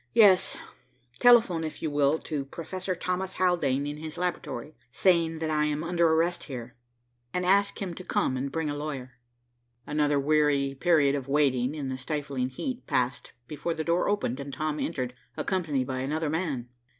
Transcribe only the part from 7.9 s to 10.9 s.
to come and bring a lawyer." Another weary